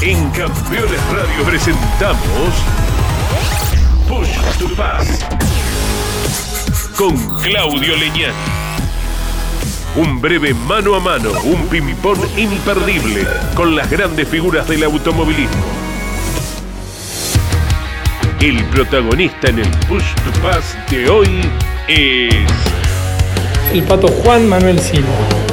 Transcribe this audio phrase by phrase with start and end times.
[0.00, 2.54] En Campeones Radio presentamos
[4.06, 5.26] Push to Pass
[6.96, 8.32] con Claudio Leñán.
[9.96, 13.26] Un breve mano a mano, un pimipón imperdible
[13.56, 15.64] con las grandes figuras del automovilismo.
[18.40, 21.40] El protagonista en el Push to Pass de hoy
[21.88, 22.36] es
[23.72, 25.47] El pato Juan Manuel Silva.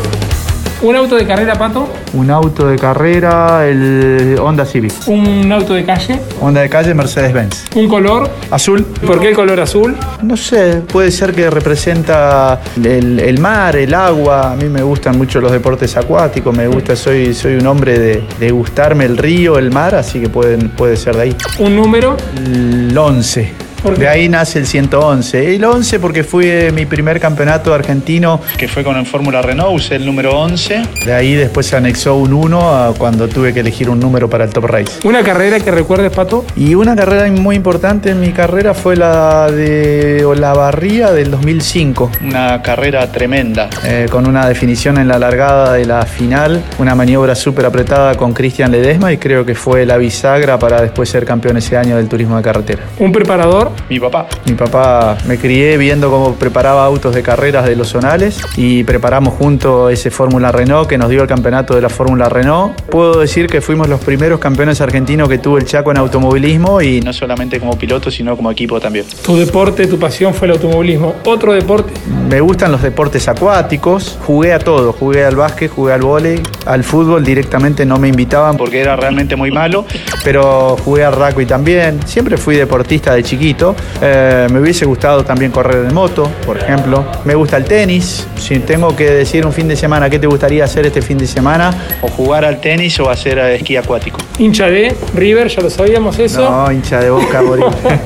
[0.82, 1.88] ¿Un auto de carrera, pato?
[2.14, 4.94] Un auto de carrera, el Honda Civic.
[5.08, 6.20] ¿Un auto de calle?
[6.42, 7.66] Honda de calle, Mercedes-Benz.
[7.76, 8.30] ¿Un color?
[8.52, 8.84] Azul.
[8.84, 9.96] ¿Por qué el color azul?
[10.22, 14.52] No sé, puede ser que representa el, el mar, el agua.
[14.52, 16.56] A mí me gustan mucho los deportes acuáticos.
[16.56, 20.30] Me gusta, soy, soy un hombre de, de gustarme el río, el mar, así que
[20.30, 21.36] pueden, puede ser de ahí.
[21.58, 22.18] ¿Un número?
[22.38, 23.65] El 11.
[23.94, 25.56] De ahí nace el 111.
[25.56, 28.42] El 11 porque fue mi primer campeonato argentino.
[28.58, 30.82] Que fue con el Fórmula Renault, usé el número 11.
[31.06, 34.46] De ahí después se anexó un 1 a cuando tuve que elegir un número para
[34.46, 35.00] el Top Race.
[35.04, 36.46] ¿Una carrera que recuerdes, pato?
[36.56, 42.12] Y una carrera muy importante en mi carrera fue la de Olavarría del 2005.
[42.24, 47.36] Una carrera tremenda, eh, con una definición en la largada de la final, una maniobra
[47.36, 51.58] súper apretada con Cristian Ledesma y creo que fue la bisagra para después ser campeón
[51.58, 52.84] ese año del turismo de carretera.
[53.00, 53.72] ¿Un preparador?
[53.90, 54.28] Mi papá.
[54.46, 59.34] Mi papá me crié viendo cómo preparaba autos de carreras de los zonales y preparamos
[59.34, 62.80] juntos ese Fórmula Renault que nos dio el campeonato de la Fórmula Renault.
[62.84, 67.02] Puedo decir que fuimos los primeros campeones argentinos que tuvo el Chaco en automovilismo y
[67.02, 69.06] no solamente como piloto, sino como equipo también.
[69.24, 71.16] Tu deporte, tu pasión fue el automovilismo.
[71.26, 71.94] ¿Otro deporte?
[72.30, 76.84] Me gustan los deportes acuáticos, jugué a todo, jugué al básquet, jugué al vóley, al
[76.84, 79.86] fútbol directamente no me invitaban porque era realmente muy malo,
[80.24, 83.55] pero jugué al rugby también, siempre fui deportista de chiquito,
[84.02, 88.60] Eh, me hubiese gustado también correr en moto, por ejemplo, me gusta el tenis, si
[88.60, 91.74] tengo que decir un fin de semana qué te gustaría hacer este fin de semana,
[92.02, 94.20] o jugar al tenis o hacer eh, esquí acuático.
[94.40, 95.48] ¿Hincha de River?
[95.48, 96.50] Ya lo sabíamos eso.
[96.50, 97.42] No, hincha de boca.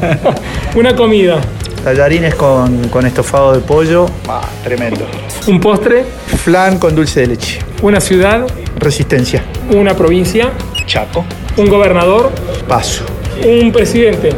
[0.75, 1.39] ¿Una comida?
[1.83, 5.05] Tallarines con, con estofado de pollo, ah, tremendo.
[5.47, 6.03] ¿Un postre?
[6.43, 7.59] Flan con dulce de leche.
[7.81, 8.45] ¿Una ciudad?
[8.77, 9.43] Resistencia.
[9.73, 10.51] ¿Una provincia?
[10.85, 11.25] Chaco.
[11.57, 12.31] ¿Un gobernador?
[12.67, 13.05] Paso.
[13.45, 14.31] ¿Un presidente?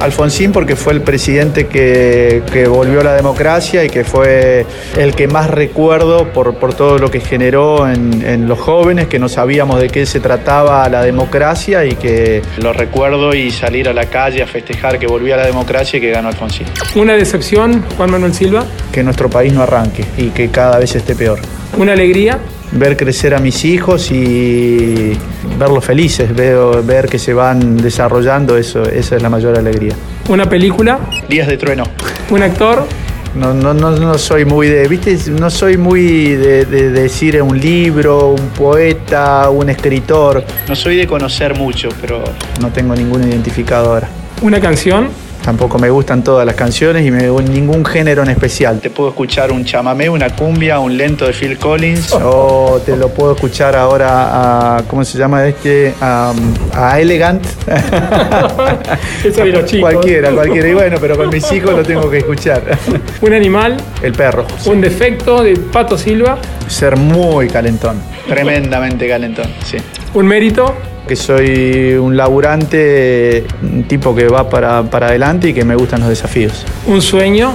[0.00, 5.14] Alfonsín porque fue el presidente que, que volvió a la democracia y que fue el
[5.14, 9.28] que más recuerdo por, por todo lo que generó en, en los jóvenes, que no
[9.28, 14.06] sabíamos de qué se trataba la democracia y que lo recuerdo y salir a la
[14.06, 16.66] calle a festejar que volvió a la democracia y que ganó Alfonsín.
[16.94, 18.64] ¿Una decepción, Juan Manuel Silva?
[18.92, 21.38] Que nuestro país no arranque y que cada vez esté peor.
[21.76, 22.38] ¿Una alegría?
[22.72, 25.16] Ver crecer a mis hijos y
[25.58, 29.94] verlos felices, veo, ver que se van desarrollando, eso, esa es la mayor alegría.
[30.28, 30.98] ¿Una película?
[31.28, 31.84] Días de trueno.
[32.30, 32.86] ¿Un actor?
[33.34, 37.60] No, no, no, no soy muy de, viste, no soy muy de, de, decir un
[37.60, 40.42] libro, un poeta, un escritor.
[40.66, 42.24] No soy de conocer mucho, pero
[42.62, 44.08] no tengo ningún identificado ahora.
[44.40, 45.08] ¿Una canción?
[45.46, 48.80] Tampoco me gustan todas las canciones y me, ningún género en especial.
[48.80, 53.10] Te puedo escuchar un chamamé, una cumbia, un lento de Phil Collins, o te lo
[53.10, 55.94] puedo escuchar ahora a, ¿cómo se llama este?
[56.00, 56.32] A,
[56.74, 57.46] a Elegant.
[59.24, 59.92] Eso de los chicos.
[59.92, 60.68] Cualquiera, cualquiera.
[60.68, 62.64] Y bueno, pero con mis hijos lo tengo que escuchar.
[63.20, 63.76] ¿Un animal?
[64.02, 64.44] El perro.
[64.64, 66.38] ¿Un defecto de Pato Silva?
[66.66, 68.02] Ser muy calentón.
[68.26, 69.76] Tremendamente calentón, sí.
[70.12, 70.74] ¿Un mérito?
[71.06, 76.00] Que soy un laburante, un tipo que va para, para, adelante y que me gustan
[76.00, 76.64] los desafíos.
[76.86, 77.52] ¿Un sueño?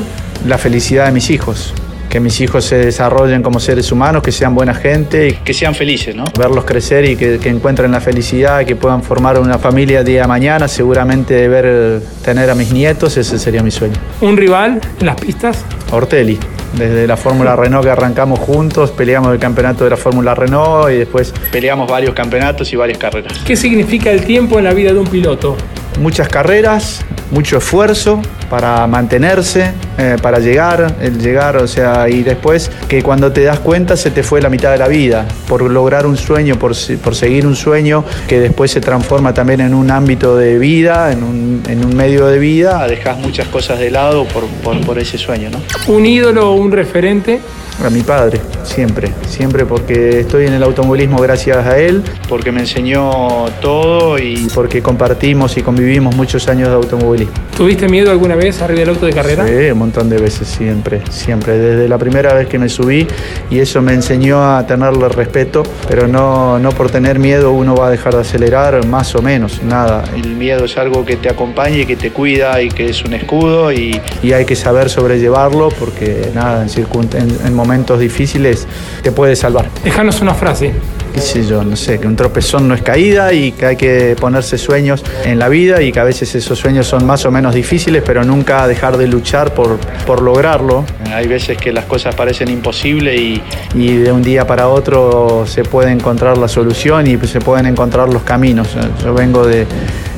[0.47, 1.73] La felicidad de mis hijos.
[2.09, 5.73] Que mis hijos se desarrollen como seres humanos, que sean buena gente y que sean
[5.73, 6.25] felices, ¿no?
[6.38, 10.23] Verlos crecer y que, que encuentren la felicidad, que puedan formar una familia el día
[10.23, 13.95] de mañana, seguramente ver tener a mis nietos, ese sería mi sueño.
[14.19, 15.63] ¿Un rival en las pistas?
[15.91, 16.38] Ortelli
[16.74, 20.98] desde la Fórmula Renault que arrancamos juntos, peleamos el campeonato de la Fórmula Renault y
[20.98, 23.40] después peleamos varios campeonatos y varias carreras.
[23.46, 25.56] ¿Qué significa el tiempo en la vida de un piloto?
[26.00, 32.69] Muchas carreras, mucho esfuerzo para mantenerse, eh, para llegar, el llegar, o sea, y después
[32.88, 36.06] que cuando te das cuenta se te fue la mitad de la vida, por lograr
[36.06, 40.35] un sueño, por, por seguir un sueño que después se transforma también en un ámbito
[40.35, 44.46] de vida, en un, en un medio de vida, dejas muchas cosas de lado por,
[44.64, 45.61] por, por ese sueño, ¿no?
[45.94, 47.40] ¿Un ídolo o un referente?
[47.83, 52.59] A mi padre, siempre, siempre porque estoy en el automovilismo gracias a él, porque me
[52.59, 57.33] enseñó todo y porque compartimos y convivimos muchos años de automovilismo.
[57.57, 59.47] ¿Tuviste miedo alguna vez arriba del auto de carrera?
[59.47, 63.07] Sí, un montón de veces, siempre, siempre, desde la primera vez que me subí
[63.49, 67.87] y eso me enseñó a tenerle respeto, pero no, no por tener miedo uno va
[67.87, 70.03] a dejar de acelerar, más o menos, nada.
[70.16, 73.16] El miedo es algo que te acompaña y que te cuida y que es un
[73.16, 78.68] escudo y, y hay que saber sobrellevarlo porque nada, en, en, en momentos difíciles
[79.02, 79.70] te puede salvar.
[79.84, 80.73] Déjanos una frase.
[81.14, 84.16] qué sé yo, no sé, que un tropezón no es caída y que hay que
[84.20, 87.53] ponerse sueños en la vida y que a veces esos sueños son más o menos
[87.53, 90.85] difíciles, pero nunca dejar de luchar por, por lograrlo.
[91.14, 93.41] Hay veces que las cosas parecen imposibles y,
[93.76, 98.09] y de un día para otro se puede encontrar la solución y se pueden encontrar
[98.09, 98.70] los caminos.
[99.03, 99.66] Yo vengo de,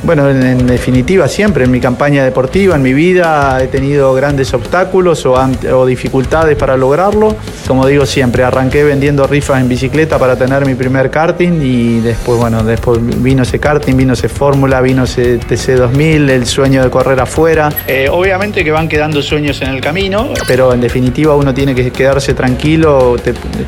[0.04, 5.24] bueno, en, definitiva siempre en mi campaña deportiva, en mi vida he tenido grandes obstáculos
[5.26, 7.36] o, o dificultades para lograrlo.
[7.66, 12.38] Como digo siempre, arranqué vendiendo rifas en bicicleta para tener mi primer karting y después,
[12.38, 17.20] bueno, después vino ese karting, vino ese Fórmula, vino ese TC2000, el sueño de correr
[17.20, 17.70] afuera.
[17.86, 21.90] Eh, obviamente que van quedando sueños en el camino, pero en definitiva uno tiene que
[21.90, 23.16] quedarse tranquilo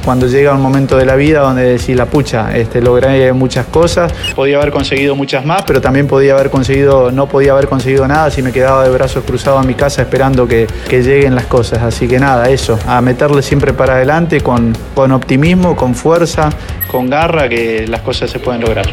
[0.04, 4.12] cuando llega un momento de la vida donde decís la pucha, este, logré muchas cosas,
[4.34, 8.42] podía haber conseguido muchas más, pero también haber conseguido, no podía haber conseguido nada si
[8.42, 11.82] me quedaba de brazos cruzados en mi casa esperando que, que lleguen las cosas.
[11.82, 16.50] Así que nada, eso, a meterle siempre para adelante con, con optimismo, con fuerza,
[16.90, 18.86] con garra, que las cosas se pueden lograr.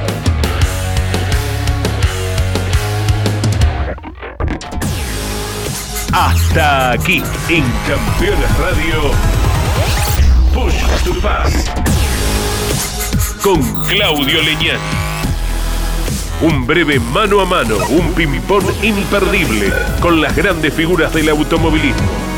[6.11, 9.11] Hasta aquí en Campeones Radio
[10.53, 11.71] Push to Pass
[13.43, 15.12] con Claudio Leñán.
[16.41, 19.71] Un breve mano a mano, un ping-pong imperdible
[20.01, 22.32] con las grandes figuras del automovilismo